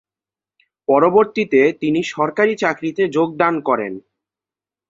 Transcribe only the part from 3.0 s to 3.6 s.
যোগদান